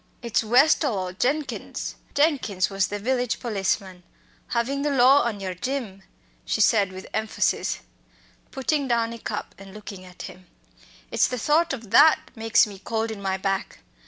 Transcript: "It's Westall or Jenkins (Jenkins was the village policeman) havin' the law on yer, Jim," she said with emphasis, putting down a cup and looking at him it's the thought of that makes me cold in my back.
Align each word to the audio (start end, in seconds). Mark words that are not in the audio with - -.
"It's 0.23 0.43
Westall 0.43 0.97
or 0.97 1.13
Jenkins 1.13 1.93
(Jenkins 2.15 2.71
was 2.71 2.87
the 2.87 2.97
village 2.97 3.39
policeman) 3.39 4.01
havin' 4.47 4.81
the 4.81 4.89
law 4.89 5.21
on 5.21 5.39
yer, 5.39 5.53
Jim," 5.53 6.01
she 6.43 6.59
said 6.59 6.91
with 6.91 7.05
emphasis, 7.13 7.81
putting 8.49 8.87
down 8.87 9.13
a 9.13 9.19
cup 9.19 9.53
and 9.59 9.75
looking 9.75 10.03
at 10.03 10.23
him 10.23 10.47
it's 11.11 11.27
the 11.27 11.37
thought 11.37 11.71
of 11.71 11.91
that 11.91 12.17
makes 12.33 12.65
me 12.65 12.79
cold 12.79 13.11
in 13.11 13.21
my 13.21 13.37
back. 13.37 13.81